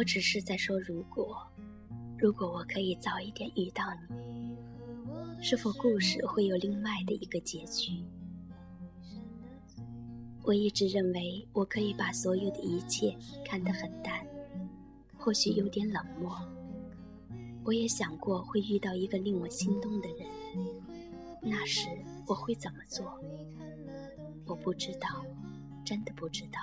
[0.00, 1.46] 我只是在说，如果，
[2.16, 4.56] 如果我可以早一点遇到你，
[5.42, 8.02] 是否故事会有另外的一个结局？
[10.42, 14.26] 我一直认为我可以把所有的一切看得很淡，
[15.18, 16.34] 或许有点冷漠。
[17.62, 20.26] 我也想过会遇到一个令我心动的人，
[21.42, 21.90] 那时
[22.26, 23.20] 我会怎么做？
[24.46, 25.22] 我不知道，
[25.84, 26.58] 真的不知道。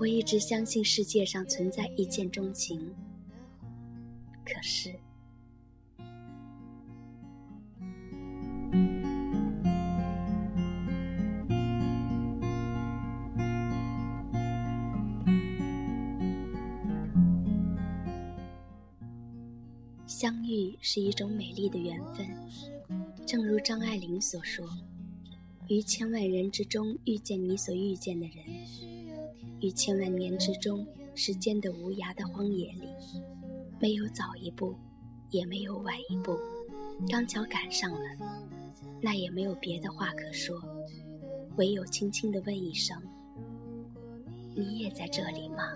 [0.00, 2.94] 我一直相信世界上存在一见钟情，
[4.44, 4.94] 可是。
[20.06, 22.26] 相遇是一种美丽的缘分，
[23.26, 24.68] 正如张爱玲所说
[25.68, 28.44] ：“于千万人之中遇见你所遇见的人，
[29.60, 32.88] 于千万年之中时间的无涯的荒野里，
[33.80, 34.74] 没有早一步，
[35.30, 36.38] 也没有晚一步，
[37.08, 37.98] 刚巧赶上了，
[39.00, 40.62] 那也没有别的话可说，
[41.56, 42.96] 唯有轻轻地问一声：
[44.54, 45.74] 你也在这里吗？”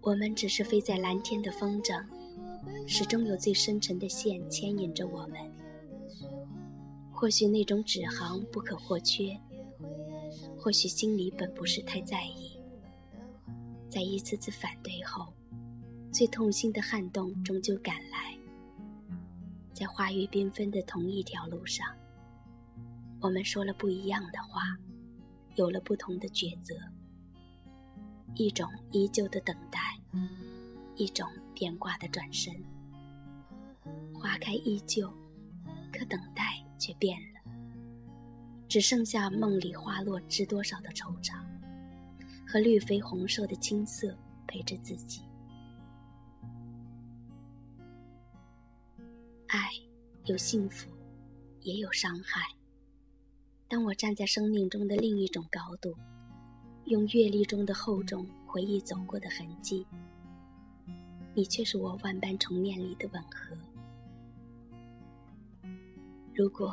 [0.00, 2.02] 我们只是飞在蓝天的风筝，
[2.86, 5.38] 始终有最深沉的线牵引着我们。
[7.20, 9.36] 或许那种指航不可或缺，
[10.56, 12.56] 或许心里本不是太在意。
[13.90, 15.26] 在一次次反对后，
[16.12, 18.38] 最痛心的撼动终究赶来。
[19.74, 21.88] 在花雨缤纷的同一条路上，
[23.20, 24.62] 我们说了不一样的话，
[25.56, 26.76] 有了不同的抉择。
[28.36, 29.80] 一种依旧的等待，
[30.94, 32.54] 一种变卦的转身。
[34.14, 35.12] 花开依旧，
[35.92, 37.40] 可等待却变了，
[38.68, 41.42] 只剩下梦里花落知多少的惆怅，
[42.46, 44.16] 和绿肥红瘦的青涩
[44.46, 45.22] 陪着自己。
[49.48, 49.68] 爱
[50.24, 50.88] 有幸福，
[51.60, 52.42] 也有伤害。
[53.68, 55.94] 当我站在生命中的另一种高度。
[56.84, 59.86] 用阅历中的厚重回忆走过的痕迹，
[61.34, 63.54] 你却是我万般重念里的吻合。
[66.38, 66.72] 如果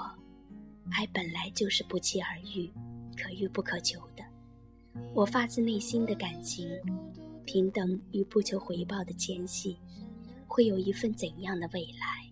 [0.91, 2.71] 爱本来就是不期而遇、
[3.17, 4.23] 可遇不可求的，
[5.11, 6.69] 我发自内心的感情，
[7.45, 9.79] 平等与不求回报的牵系，
[10.45, 12.29] 会有一份怎样的未来？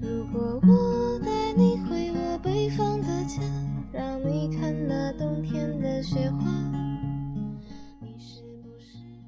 [0.00, 3.42] 如果我带你回我北方的家，
[3.92, 6.41] 让你看那冬天的雪花。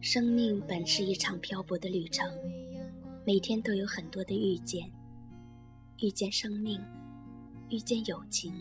[0.04, 2.30] 生命本是一场漂泊的旅程，
[3.24, 4.86] 每天都有很多的遇见，
[5.98, 6.78] 遇见生命，
[7.70, 8.52] 遇见友情，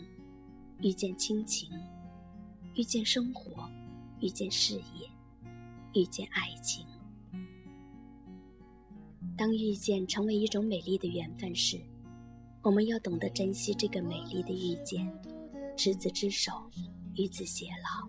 [0.80, 1.68] 遇见亲情，
[2.74, 3.68] 遇见生活，
[4.20, 5.06] 遇见事业，
[5.92, 6.86] 遇见爱情。
[9.36, 11.78] 当遇见成为一种美丽的缘分时，
[12.62, 15.06] 我们要懂得珍惜这个美丽的遇见，
[15.76, 16.70] 执子之手，
[17.16, 18.08] 与子偕老。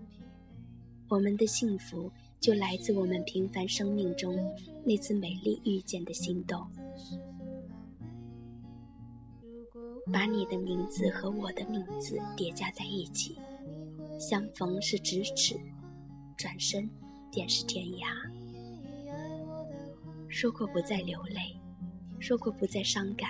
[1.10, 2.10] 我们的幸福
[2.46, 4.38] 就来自我们平凡生命中
[4.84, 6.64] 那次美丽遇见的心动。
[10.14, 13.36] 把你的名字和我的名字叠加在一起，
[14.20, 15.60] 相逢是咫尺，
[16.38, 16.88] 转身
[17.32, 18.06] 便是天涯。
[20.30, 21.60] 说过不再流泪，
[22.20, 23.28] 说过不再伤感。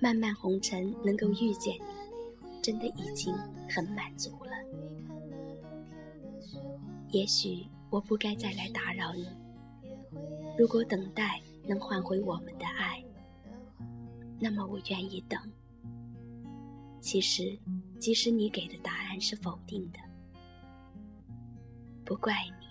[0.00, 3.32] 漫漫红尘，能够遇见你，真的已经
[3.68, 4.50] 很满足了。
[7.10, 9.28] 也许我不该再来打扰你。
[10.56, 13.02] 如果等待能换回我们的爱，
[14.38, 15.40] 那么我愿意等。
[17.00, 17.58] 其实，
[17.98, 19.98] 即使你给的答案是否定的，
[22.04, 22.66] 不怪你，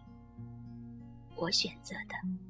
[1.35, 2.48] 我选择的。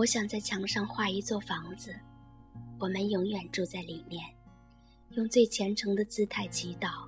[0.00, 1.94] 我想在墙上画一座房子，
[2.78, 4.24] 我们永远住在里面，
[5.10, 7.06] 用最虔诚的姿态祈祷。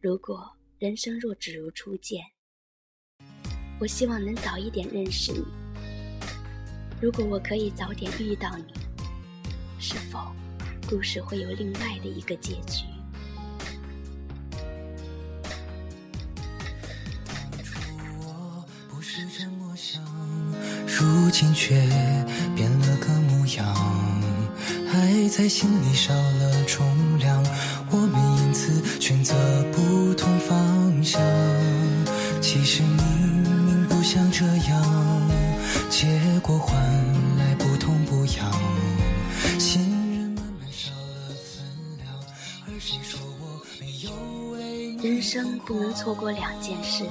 [0.00, 2.24] 如果人生若只如初见，
[3.78, 5.44] 我希望能早一点认识你。
[6.98, 8.72] 如果我可以早点遇到你，
[9.78, 10.34] 是否
[10.88, 12.86] 故事会有另外的一个结局？
[18.18, 20.02] 我不是这么想。
[20.98, 21.78] 如今却
[22.56, 24.20] 变了个模样，
[24.92, 26.84] 爱在心里少了重
[27.20, 27.40] 量，
[27.88, 29.32] 我们因此选择
[29.70, 31.22] 不同方向。
[32.40, 32.96] 其实明
[33.64, 35.30] 明不想这样，
[35.88, 36.08] 结
[36.42, 36.76] 果换
[37.38, 38.50] 来不痛不痒。
[39.56, 39.80] 信
[40.10, 41.64] 任慢慢少了分
[41.98, 42.12] 量，
[42.66, 44.10] 而谁说我没有
[44.50, 47.04] 为人生不能错过两件事：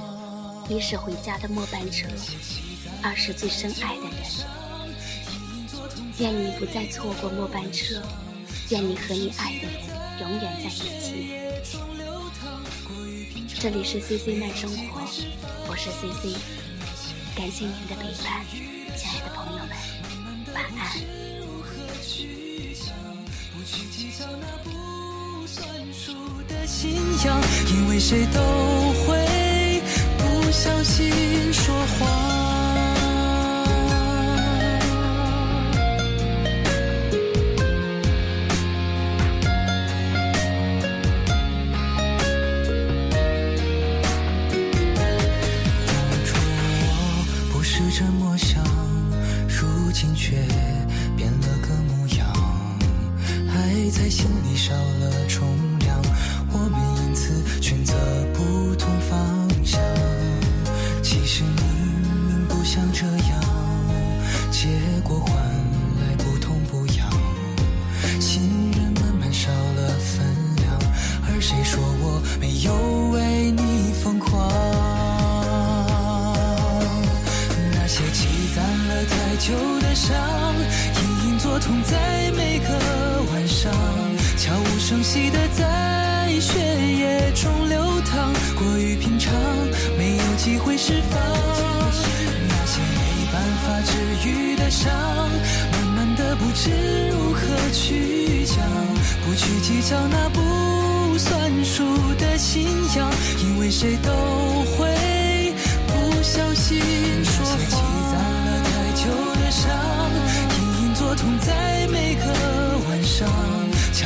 [0.68, 2.06] 一是回家的末班车，
[3.02, 4.12] 二是最深爱的人。
[6.18, 8.02] 愿你不再错过末班车，
[8.70, 9.72] 愿你和你爱的人
[10.20, 11.38] 永远在一起。
[13.60, 15.00] 这里是 C C 慢生活，
[15.68, 16.36] 我是 C C，
[17.36, 18.44] 感谢您的陪伴，
[18.96, 19.68] 亲爱的朋友们，
[20.54, 20.80] 晚安。
[26.66, 26.92] 信
[27.24, 27.40] 仰，
[27.72, 28.40] 因为谁都
[29.02, 29.82] 会
[30.18, 31.74] 不小心说
[53.98, 55.44] 在心里少了重
[55.80, 56.00] 量，
[56.52, 57.94] 我们因此选择
[58.32, 59.80] 不同方向。
[61.02, 61.64] 其实明
[62.28, 63.42] 明不想这样，
[64.52, 64.68] 结
[65.02, 65.34] 果换
[66.00, 67.10] 来不痛不痒。
[68.20, 68.40] 信
[68.70, 70.24] 任慢慢少了分
[70.58, 70.78] 量，
[71.26, 72.72] 而谁说我没有
[73.10, 74.48] 为你疯狂？
[77.74, 80.14] 那些积攒了太久的伤，
[80.94, 82.47] 隐隐作痛在每
[84.36, 89.32] 悄无声息的在血液中流淌，过于平常，
[89.96, 91.20] 没有机会释放。
[92.48, 93.92] 那些没办法治
[94.28, 94.92] 愈的伤，
[95.72, 96.70] 慢慢的不知
[97.10, 97.40] 如何
[97.72, 98.56] 去讲，
[99.24, 102.66] 不去计较那不算数的信
[102.96, 103.10] 仰，
[103.42, 104.12] 因为谁都
[104.76, 105.52] 会
[105.86, 106.80] 不小心
[107.24, 107.50] 说谎。
[107.50, 107.76] 那些积
[108.12, 108.14] 攒
[108.46, 109.02] 了太久
[109.40, 109.66] 的伤，
[110.54, 112.77] 隐隐作痛在每个，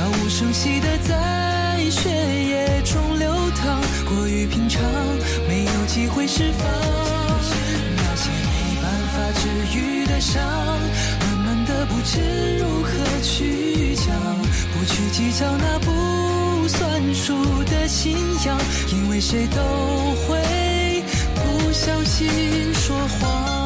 [0.02, 4.82] 悄无声息的在血液中流淌，过于平常，
[5.46, 6.66] 没有机会释放。
[7.96, 10.42] 那些没办法治愈的伤，
[11.20, 12.18] 慢慢的不知
[12.58, 12.90] 如何
[13.22, 14.06] 去讲，
[14.72, 18.58] 不去计较那不算数的信仰，
[18.92, 19.62] 因为谁都
[20.26, 21.04] 会
[21.36, 22.28] 不小心
[22.74, 23.61] 说谎。